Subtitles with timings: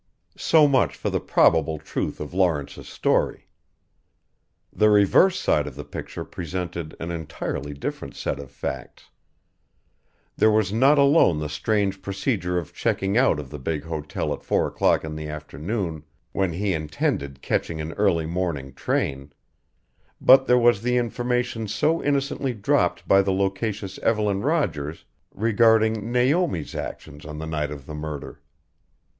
[0.37, 3.47] So much for the probable truth of Lawrence's story.
[4.73, 9.11] The reverse side of the picture presented an entirely different set of facts.
[10.35, 14.41] There was not alone the strange procedure of checking out of the big hotel at
[14.43, 19.31] four o'clock in the afternoon when he intended catching an early morning train:
[20.19, 26.73] but there was the information so innocently dropped by the loquacious Evelyn Rogers regarding Naomi's
[26.73, 28.41] actions on the night of the murder.